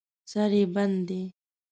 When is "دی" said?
1.07-1.23